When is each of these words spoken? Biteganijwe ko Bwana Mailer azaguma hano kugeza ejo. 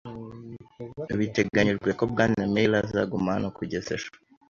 Biteganijwe 1.17 1.89
ko 1.97 2.03
Bwana 2.11 2.43
Mailer 2.53 2.83
azaguma 2.87 3.29
hano 3.35 3.47
kugeza 3.57 3.89
ejo. 3.97 4.09